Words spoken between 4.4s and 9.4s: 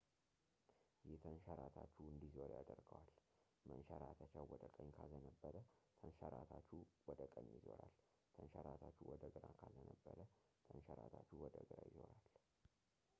ወደ ቀኝ ካዘነበለ ተንሸራታቹ ወደ ቀኝ ይዞራል ተንሸራታቹ ወደ